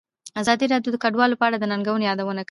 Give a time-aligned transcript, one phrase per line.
[0.41, 2.39] ازادي راډیو د کډوال په اړه د ننګونو یادونه کړې.